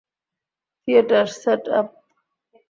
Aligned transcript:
Theatre 0.81 1.25
set 1.41 1.63
up? 1.79 1.87